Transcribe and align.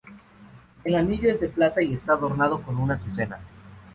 El 0.83 0.95
anillo 0.95 1.29
es 1.29 1.41
de 1.41 1.47
plata 1.49 1.83
y 1.83 1.93
está 1.93 2.13
adornado 2.13 2.63
con 2.63 2.75
una 2.79 2.95
azucena. 2.95 3.37